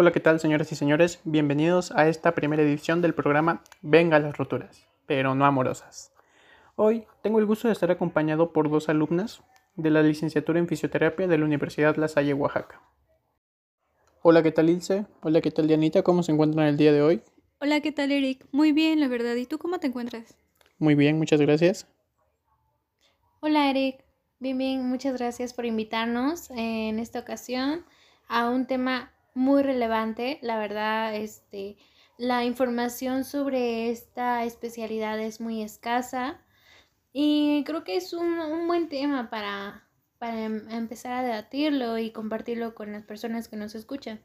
[0.00, 1.20] Hola, ¿qué tal señoras y señores?
[1.24, 6.10] Bienvenidos a esta primera edición del programa Venga las roturas, pero no amorosas.
[6.74, 9.42] Hoy tengo el gusto de estar acompañado por dos alumnas
[9.76, 12.80] de la licenciatura en fisioterapia de la Universidad La Salle, Oaxaca.
[14.22, 15.04] Hola, ¿qué tal Ilse?
[15.20, 16.02] Hola, ¿qué tal Dianita?
[16.02, 17.22] ¿Cómo se encuentran el día de hoy?
[17.60, 18.46] Hola, ¿qué tal Eric?
[18.52, 19.34] Muy bien, la verdad.
[19.34, 20.34] ¿Y tú cómo te encuentras?
[20.78, 21.86] Muy bien, muchas gracias.
[23.40, 24.02] Hola Eric,
[24.38, 27.84] bien, bien, muchas gracias por invitarnos en esta ocasión
[28.28, 30.38] a un tema muy relevante.
[30.42, 31.76] La verdad, este,
[32.18, 36.40] la información sobre esta especialidad es muy escasa
[37.12, 42.12] y creo que es un, un buen tema para, para em- empezar a debatirlo y
[42.12, 44.20] compartirlo con las personas que nos escuchan.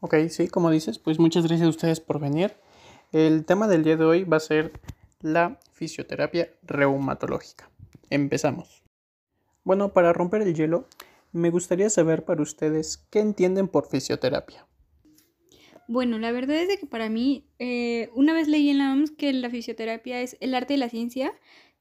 [0.00, 2.54] Ok, sí, como dices, pues muchas gracias a ustedes por venir.
[3.10, 4.72] El tema del día de hoy va a ser
[5.20, 7.68] la fisioterapia reumatológica.
[8.10, 8.84] Empezamos.
[9.64, 10.86] Bueno, para romper el hielo,
[11.32, 14.66] me gustaría saber para ustedes qué entienden por fisioterapia.
[15.86, 19.12] Bueno, la verdad es de que para mí, eh, una vez leí en la OMS
[19.12, 21.32] que la fisioterapia es el arte de la ciencia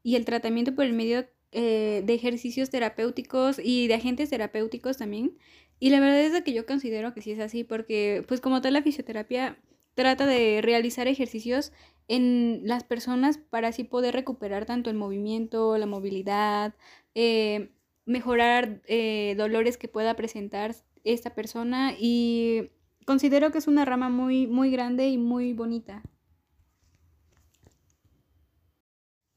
[0.02, 5.38] y el tratamiento por el medio eh, de ejercicios terapéuticos y de agentes terapéuticos también.
[5.80, 8.62] Y la verdad es de que yo considero que sí es así, porque pues como
[8.62, 9.58] tal la fisioterapia
[9.94, 11.73] trata de realizar ejercicios
[12.08, 16.75] en las personas para así poder recuperar tanto el movimiento, la movilidad,
[17.16, 17.72] eh,
[18.08, 22.72] mejorar eh, dolores que pueda presentar esta persona y
[23.05, 26.02] considero que es una rama muy, muy grande y muy bonita.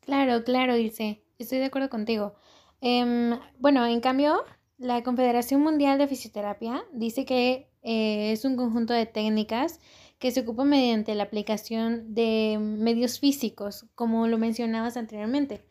[0.01, 2.35] Claro, claro, Ilse, estoy de acuerdo contigo.
[2.81, 4.45] Em, bueno, en cambio,
[4.79, 9.81] la Confederación Mundial de Fisioterapia dice que eh, es un conjunto de técnicas
[10.19, 15.65] que se ocupa mediante la aplicación de medios físicos, como lo mencionabas anteriormente.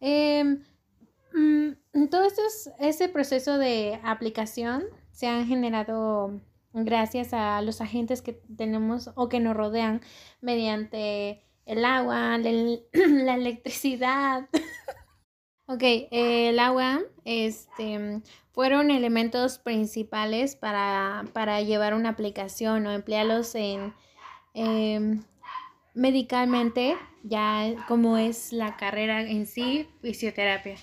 [0.00, 0.62] Em,
[1.34, 6.40] mm, todo esto es- ese proceso de aplicación se han generado
[6.72, 10.00] gracias a los agentes que tenemos o que nos rodean
[10.40, 12.82] mediante el agua, la, el-
[13.26, 14.48] la electricidad.
[15.66, 18.20] Ok, el agua, este,
[18.52, 23.94] fueron elementos principales para, para llevar una aplicación o emplearlos en
[24.54, 25.22] em,
[25.94, 30.76] medicalmente, ya como es la carrera en sí, fisioterapia.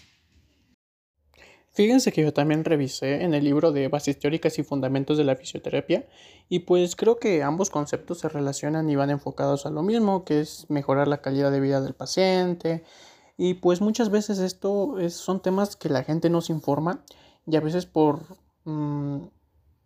[1.73, 5.37] Fíjense que yo también revisé en el libro de Bases Teóricas y Fundamentos de la
[5.37, 6.05] Fisioterapia
[6.49, 10.41] y pues creo que ambos conceptos se relacionan y van enfocados a lo mismo, que
[10.41, 12.83] es mejorar la calidad de vida del paciente
[13.37, 17.05] y pues muchas veces esto es- son temas que la gente no se informa
[17.47, 18.19] y a veces por
[18.65, 19.21] mm,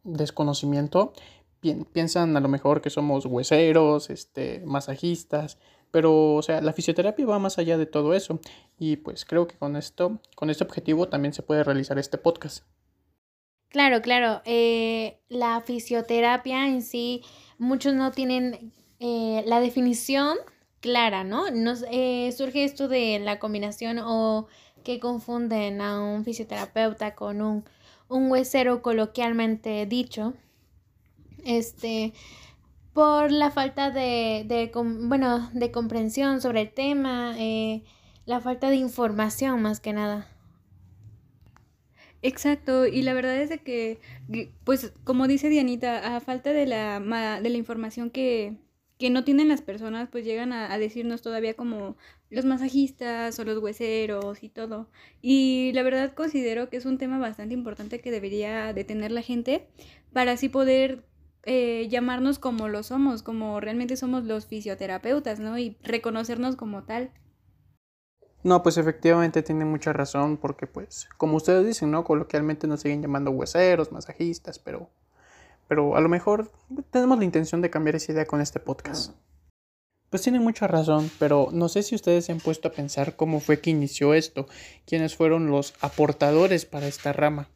[0.04, 1.14] desconocimiento
[1.62, 5.60] pien- piensan a lo mejor que somos hueseros, este, masajistas,
[5.96, 8.42] pero o sea, la fisioterapia va más allá de todo eso.
[8.78, 12.66] Y pues creo que con esto, con este objetivo también se puede realizar este podcast.
[13.70, 14.42] Claro, claro.
[14.44, 17.22] eh, la fisioterapia en sí,
[17.58, 20.38] muchos no tienen eh, la definición
[20.82, 21.50] clara, ¿no?
[21.52, 24.48] Nos, eh, surge esto de la combinación o
[24.84, 27.64] que confunden a un fisioterapeuta con un,
[28.10, 30.34] un huesero coloquialmente dicho.
[31.46, 32.12] Este,
[32.96, 37.84] por la falta de, de bueno, de comprensión sobre el tema, eh,
[38.26, 40.30] la falta de información más que nada.
[42.22, 44.00] Exacto, y la verdad es de que,
[44.64, 47.00] pues como dice Dianita, a falta de la,
[47.42, 48.58] de la información que,
[48.98, 51.98] que no tienen las personas, pues llegan a, a decirnos todavía como
[52.30, 54.90] los masajistas o los hueseros y todo.
[55.22, 59.22] Y la verdad considero que es un tema bastante importante que debería de tener la
[59.22, 59.68] gente
[60.14, 61.04] para así poder
[61.46, 65.58] eh, llamarnos como lo somos, como realmente somos los fisioterapeutas, ¿no?
[65.58, 67.12] Y reconocernos como tal.
[68.44, 72.04] No, pues efectivamente tiene mucha razón porque pues como ustedes dicen, ¿no?
[72.04, 74.90] Coloquialmente nos siguen llamando hueseros, masajistas, pero
[75.68, 76.52] pero a lo mejor
[76.92, 79.14] tenemos la intención de cambiar esa idea con este podcast.
[80.10, 83.40] Pues tienen mucha razón, pero no sé si ustedes se han puesto a pensar cómo
[83.40, 84.48] fue que inició esto,
[84.86, 87.50] quiénes fueron los aportadores para esta rama.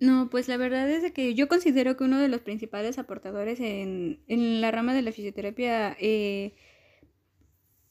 [0.00, 4.20] No, pues la verdad es que yo considero que uno de los principales aportadores en,
[4.28, 6.54] en la rama de la fisioterapia eh,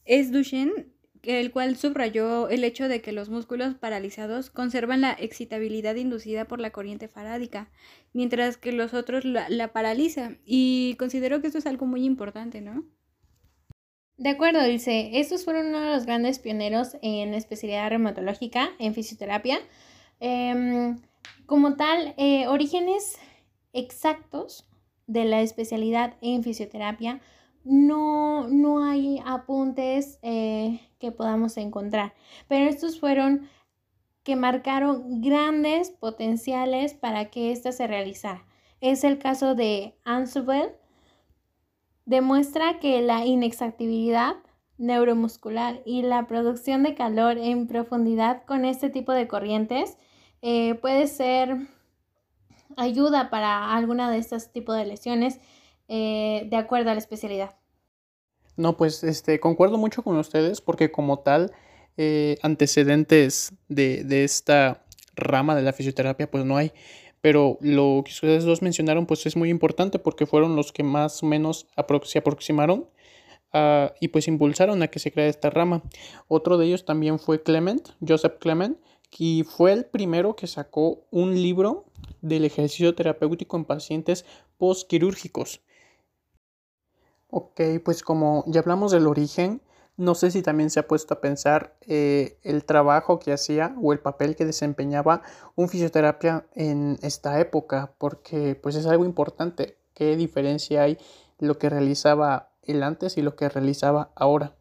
[0.05, 0.87] es Duchenne,
[1.23, 6.61] el cual subrayó el hecho de que los músculos paralizados conservan la excitabilidad inducida por
[6.61, 7.69] la corriente farádica,
[8.13, 10.37] mientras que los otros la, la paraliza.
[10.45, 12.85] Y considero que esto es algo muy importante, ¿no?
[14.17, 19.59] De acuerdo, dice, estos fueron uno de los grandes pioneros en especialidad reumatológica, en fisioterapia.
[20.19, 20.99] Em,
[21.45, 23.17] como tal, eh, orígenes
[23.73, 24.67] exactos
[25.07, 27.21] de la especialidad en fisioterapia,
[27.63, 32.13] no, no hay apuntes eh, que podamos encontrar,
[32.47, 33.49] pero estos fueron
[34.23, 38.45] que marcaron grandes potenciales para que ésta se realizara.
[38.81, 40.71] es el caso de Ansubel,
[42.05, 44.35] demuestra que la inexactibilidad
[44.77, 49.97] neuromuscular y la producción de calor en profundidad con este tipo de corrientes
[50.41, 51.57] eh, puede ser
[52.75, 55.39] ayuda para alguna de estos tipos de lesiones
[55.87, 57.55] eh, de acuerdo a la especialidad.
[58.55, 61.51] No, pues este, concuerdo mucho con ustedes porque como tal,
[61.97, 64.83] eh, antecedentes de, de, esta
[65.15, 66.71] rama de la fisioterapia pues no hay.
[67.21, 71.23] Pero lo que ustedes dos mencionaron pues es muy importante porque fueron los que más
[71.23, 71.67] o menos
[72.03, 72.87] se aproximaron
[73.53, 75.81] uh, y pues impulsaron a que se crea esta rama.
[76.27, 78.77] Otro de ellos también fue Clement, Joseph Clement,
[79.11, 81.85] y fue el primero que sacó un libro
[82.21, 84.25] del ejercicio terapéutico en pacientes
[84.57, 85.61] postquirúrgicos.
[87.29, 89.61] Ok, pues como ya hablamos del origen,
[89.97, 93.93] no sé si también se ha puesto a pensar eh, el trabajo que hacía o
[93.93, 95.23] el papel que desempeñaba
[95.55, 99.77] un fisioterapia en esta época, porque pues es algo importante.
[99.95, 100.99] ¿Qué diferencia hay
[101.39, 104.56] lo que realizaba el antes y lo que realizaba ahora?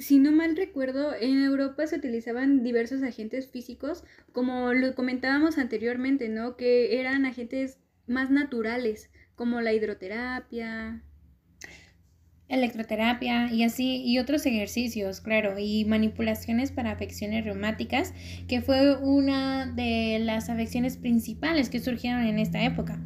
[0.00, 4.02] Si no mal recuerdo, en Europa se utilizaban diversos agentes físicos,
[4.32, 6.56] como lo comentábamos anteriormente, ¿no?
[6.56, 11.02] Que eran agentes más naturales, como la hidroterapia,
[12.48, 18.14] electroterapia y así y otros ejercicios, claro, y manipulaciones para afecciones reumáticas,
[18.48, 22.98] que fue una de las afecciones principales que surgieron en esta época.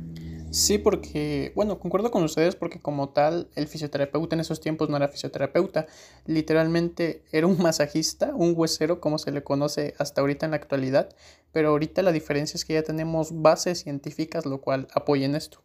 [0.55, 4.97] Sí, porque, bueno, concuerdo con ustedes porque como tal, el fisioterapeuta en esos tiempos no
[4.97, 5.89] era fisioterapeuta,
[6.27, 11.09] literalmente era un masajista, un huesero, como se le conoce hasta ahorita en la actualidad,
[11.51, 15.65] pero ahorita la diferencia es que ya tenemos bases científicas, lo cual apoyen esto.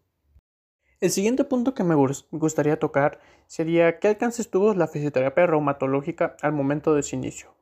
[0.99, 6.53] El siguiente punto que me gustaría tocar sería qué alcances tuvo la fisioterapia reumatológica al
[6.53, 7.58] momento de su inicio.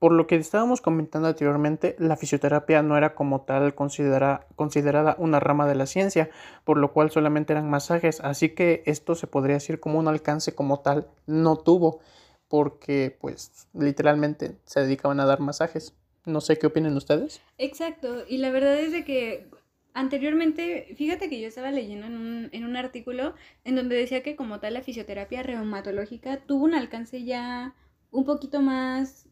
[0.00, 5.68] Por lo que estábamos comentando anteriormente, la fisioterapia no era como tal considerada una rama
[5.68, 6.30] de la ciencia,
[6.64, 10.54] por lo cual solamente eran masajes, así que esto se podría decir como un alcance
[10.54, 12.00] como tal no tuvo,
[12.48, 15.94] porque pues literalmente se dedicaban a dar masajes.
[16.24, 17.42] No sé qué opinan ustedes.
[17.58, 19.48] Exacto, y la verdad es de que
[19.92, 24.34] anteriormente, fíjate que yo estaba leyendo en un, en un artículo en donde decía que
[24.34, 27.74] como tal la fisioterapia reumatológica tuvo un alcance ya
[28.10, 29.29] un poquito más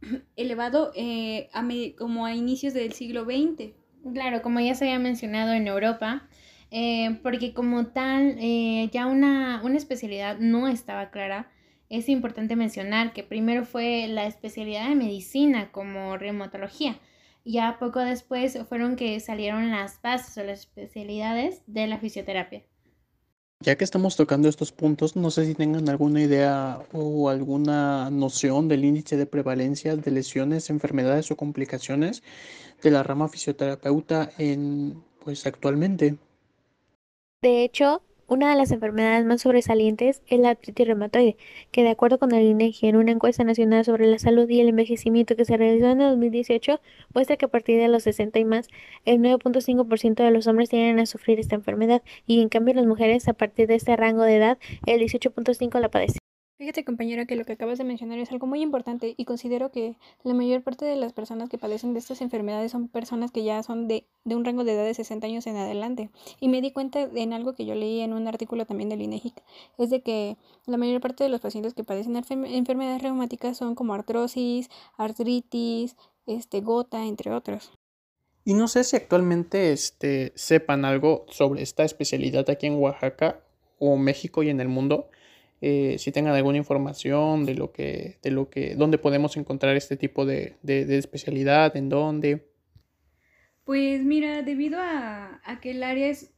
[0.36, 1.66] elevado eh, a
[1.96, 3.72] como a inicios del siglo XX.
[4.12, 6.28] Claro, como ya se había mencionado en Europa,
[6.70, 11.50] eh, porque como tal eh, ya una, una especialidad no estaba clara,
[11.88, 16.98] es importante mencionar que primero fue la especialidad de medicina como reumatología.
[17.44, 22.62] Ya poco después fueron que salieron las bases o las especialidades de la fisioterapia.
[23.60, 28.68] Ya que estamos tocando estos puntos, no sé si tengan alguna idea o alguna noción
[28.68, 32.22] del índice de prevalencia de lesiones, enfermedades o complicaciones
[32.82, 36.16] de la rama fisioterapeuta en pues actualmente.
[37.42, 41.36] De hecho, una de las enfermedades más sobresalientes es la artritis reumatoide,
[41.72, 44.68] que de acuerdo con el INEGI en una encuesta nacional sobre la salud y el
[44.68, 46.78] envejecimiento que se realizó en el 2018,
[47.14, 48.68] muestra que a partir de los 60 y más,
[49.06, 53.26] el 9.5% de los hombres tienen a sufrir esta enfermedad y en cambio las mujeres
[53.28, 56.27] a partir de este rango de edad, el 18.5 la padecen.
[56.58, 59.94] Fíjate compañera que lo que acabas de mencionar es algo muy importante y considero que
[60.24, 63.62] la mayor parte de las personas que padecen de estas enfermedades son personas que ya
[63.62, 66.10] son de, de un rango de edad de 60 años en adelante.
[66.40, 69.40] Y me di cuenta en algo que yo leí en un artículo también del INEGIC,
[69.78, 70.36] es de que
[70.66, 75.94] la mayor parte de los pacientes que padecen enfermedades reumáticas son como artrosis, artritis,
[76.26, 77.70] este, gota, entre otros.
[78.44, 83.44] Y no sé si actualmente este, sepan algo sobre esta especialidad aquí en Oaxaca
[83.78, 85.08] o México y en el mundo
[85.60, 89.96] eh, si tengan alguna información de lo que, de lo que, dónde podemos encontrar este
[89.96, 92.46] tipo de, de, especialidad, en dónde.
[93.64, 96.30] Pues mira, debido a, a, que el área es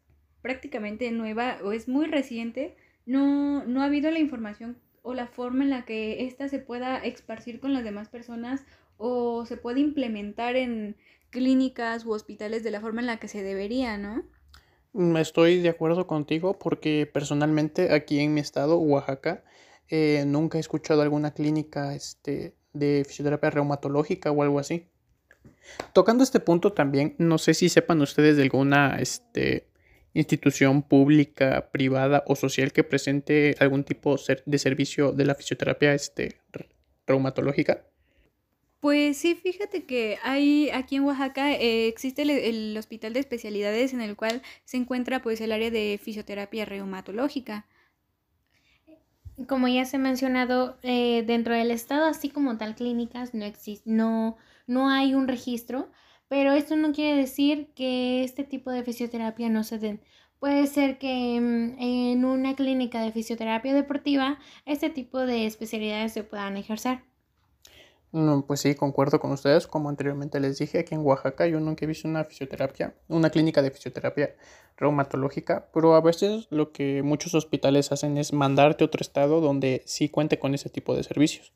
[0.42, 5.64] prácticamente nueva o es muy reciente, no, no ha habido la información o la forma
[5.64, 8.64] en la que ésta se pueda esparcir con las demás personas
[8.96, 10.96] o se puede implementar en
[11.30, 14.24] clínicas u hospitales de la forma en la que se debería, ¿no?
[14.92, 19.44] Mm, estoy de acuerdo contigo porque personalmente aquí en mi estado, Oaxaca,
[19.88, 24.86] eh, nunca he escuchado alguna clínica este, de fisioterapia reumatológica o algo así.
[25.92, 29.68] Tocando este punto también, no sé si sepan ustedes de alguna este,
[30.14, 34.16] institución pública, privada o social que presente algún tipo
[34.46, 36.40] de servicio de la fisioterapia este,
[37.06, 37.84] reumatológica.
[38.80, 44.00] Pues sí, fíjate que hay aquí en Oaxaca eh, existe el, hospital de especialidades en
[44.00, 47.66] el cual se encuentra pues el área de fisioterapia reumatológica.
[49.46, 53.90] Como ya se ha mencionado, eh, dentro del estado, así como tal clínicas, no existe,
[53.90, 55.90] no, no hay un registro,
[56.28, 60.00] pero esto no quiere decir que este tipo de fisioterapia no se den.
[60.38, 66.24] Puede ser que mm, en una clínica de fisioterapia deportiva este tipo de especialidades se
[66.24, 67.09] puedan ejercer.
[68.12, 69.68] No, pues sí, concuerdo con ustedes.
[69.68, 73.62] Como anteriormente les dije, aquí en Oaxaca yo nunca he visto una fisioterapia, una clínica
[73.62, 74.34] de fisioterapia
[74.76, 79.82] reumatológica, pero a veces lo que muchos hospitales hacen es mandarte a otro estado donde
[79.86, 81.52] sí cuente con ese tipo de servicios.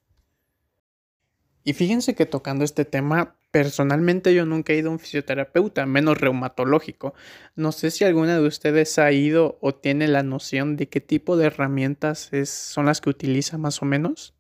[1.65, 6.21] Y fíjense que tocando este tema, personalmente yo nunca he ido a un fisioterapeuta, menos
[6.21, 7.15] reumatológico.
[7.57, 11.39] No sé si alguna de ustedes ha ido o tiene la noción de qué tipo
[11.39, 14.35] de herramientas es, son las que utiliza más o menos.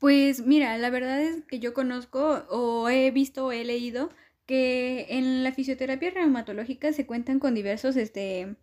[0.00, 4.10] Pues mira, la verdad es que yo conozco o he visto o he leído
[4.46, 8.56] que en la fisioterapia reumatológica se cuentan con diversos este,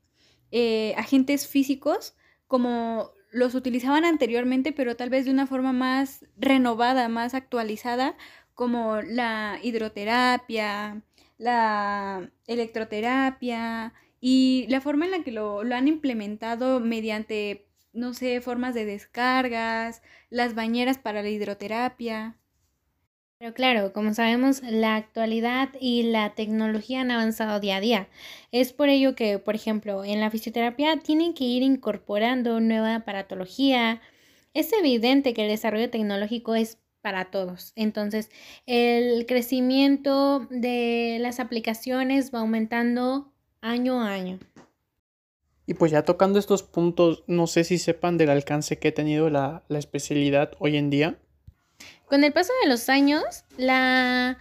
[0.52, 2.16] eh, agentes físicos
[2.48, 8.18] como los utilizaban anteriormente, pero tal vez de una forma más renovada, más actualizada,
[8.56, 11.04] como la hidroterapia,
[11.38, 17.67] la electroterapia y la forma en la que lo, lo han implementado mediante,
[17.98, 22.38] no sé, formas de descargas, las bañeras para la hidroterapia.
[23.40, 28.08] Pero claro, como sabemos, la actualidad y la tecnología han avanzado día a día.
[28.52, 34.02] Es por ello que, por ejemplo, en la fisioterapia tienen que ir incorporando nueva aparatología.
[34.54, 37.74] Es evidente que el desarrollo tecnológico es para todos.
[37.76, 38.30] Entonces,
[38.66, 44.40] el crecimiento de las aplicaciones va aumentando año a año.
[45.68, 49.30] Y pues ya tocando estos puntos, no sé si sepan del alcance que ha tenido
[49.30, 51.20] la, la especialidad hoy en día.
[52.08, 54.40] Con el paso de los años, la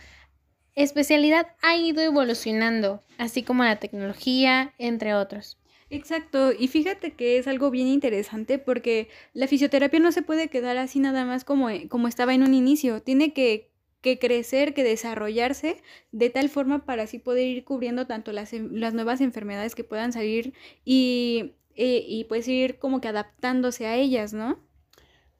[0.76, 5.58] especialidad ha ido evolucionando, así como la tecnología, entre otros.
[5.88, 10.76] Exacto, y fíjate que es algo bien interesante porque la fisioterapia no se puede quedar
[10.78, 13.70] así nada más como, como estaba en un inicio, tiene que,
[14.06, 15.82] que crecer, que desarrollarse
[16.12, 20.54] de tal forma para así poder ir cubriendo tanto las, nuevas enfermedades que puedan salir
[20.84, 24.60] y, y, y pues ir como que adaptándose a ellas, ¿no?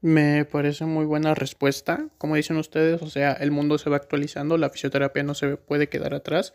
[0.01, 2.09] Me parece muy buena respuesta.
[2.19, 5.89] Como dicen ustedes, o sea, el mundo se va actualizando, la fisioterapia no se puede
[5.89, 6.53] quedar atrás.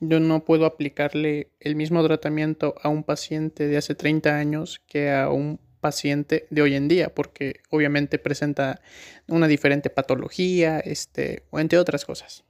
[0.00, 5.12] Yo no puedo aplicarle el mismo tratamiento a un paciente de hace 30 años que
[5.12, 8.80] a un paciente de hoy en día, porque obviamente presenta
[9.26, 12.44] una diferente patología, este, o entre otras cosas.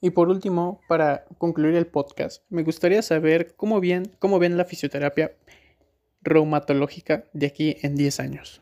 [0.00, 4.64] Y por último, para concluir el podcast, me gustaría saber cómo, bien, cómo ven la
[4.64, 5.32] fisioterapia
[6.22, 8.61] reumatológica de aquí en 10 años.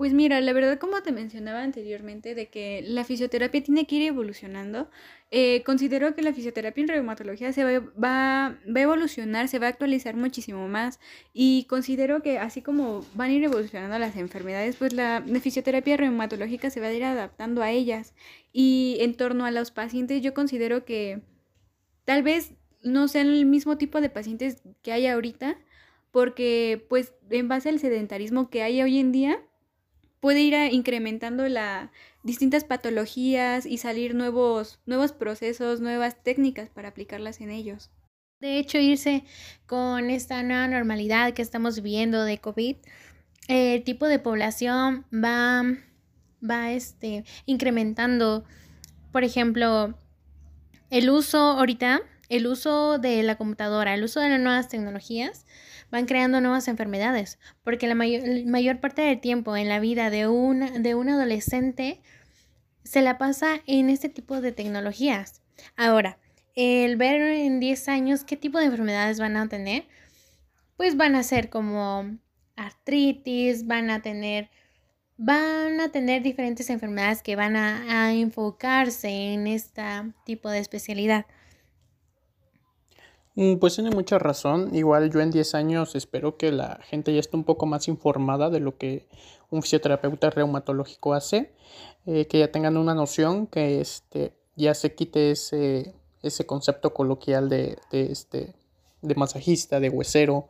[0.00, 4.02] Pues mira, la verdad como te mencionaba anteriormente de que la fisioterapia tiene que ir
[4.08, 4.88] evolucionando,
[5.30, 10.16] eh, considero que la fisioterapia en reumatología se va, a evolucionar, se va a actualizar
[10.16, 11.00] muchísimo más
[11.34, 15.98] y considero que así como van a ir evolucionando las enfermedades, pues la, la fisioterapia
[15.98, 18.14] reumatológica se va a ir adaptando a ellas.
[18.54, 21.20] Y en torno a los pacientes yo considero que
[22.06, 25.58] tal vez no sean el mismo tipo de pacientes que hay ahorita,
[26.10, 29.42] porque pues en base al sedentarismo que hay hoy en día,
[30.20, 31.90] puede ir incrementando las
[32.22, 37.90] distintas patologías y salir nuevos, nuevos procesos, nuevas técnicas para aplicarlas en ellos.
[38.40, 39.24] De hecho, irse
[39.66, 42.76] con esta nueva normalidad que estamos viviendo de COVID,
[43.48, 45.62] el tipo de población va,
[46.48, 48.44] va este, incrementando.
[49.12, 49.94] Por ejemplo,
[50.88, 55.46] el uso ahorita, el uso de la computadora, el uso de las nuevas tecnologías,
[55.90, 60.28] van creando nuevas enfermedades, porque la mayor, mayor parte del tiempo en la vida de,
[60.28, 62.00] una, de un adolescente
[62.84, 65.42] se la pasa en este tipo de tecnologías.
[65.76, 66.18] Ahora,
[66.54, 69.86] el ver en 10 años qué tipo de enfermedades van a tener,
[70.76, 72.18] pues van a ser como
[72.56, 74.50] artritis, van a tener
[75.22, 79.82] van a tener diferentes enfermedades que van a, a enfocarse en este
[80.24, 81.26] tipo de especialidad.
[83.34, 84.74] Mm, pues tiene mucha razón.
[84.74, 88.50] Igual yo en 10 años espero que la gente ya esté un poco más informada
[88.50, 89.06] de lo que
[89.50, 91.52] un fisioterapeuta reumatológico hace,
[92.06, 97.48] eh, que ya tengan una noción, que este, ya se quite ese, ese concepto coloquial
[97.48, 98.54] de, de, este,
[99.02, 100.48] de masajista, de huesero.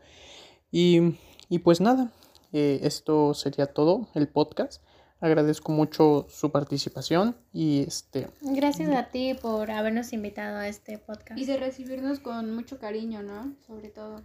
[0.70, 1.16] Y,
[1.48, 2.12] y pues nada,
[2.52, 4.82] eh, esto sería todo, el podcast.
[5.20, 8.28] Agradezco mucho su participación y este...
[8.40, 11.38] Gracias a ti por habernos invitado a este podcast.
[11.38, 13.54] Y de recibirnos con mucho cariño, ¿no?
[13.66, 14.22] Sobre todo.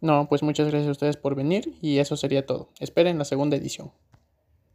[0.00, 2.70] No, pues muchas gracias a ustedes por venir y eso sería todo.
[2.80, 3.90] Esperen la segunda edición.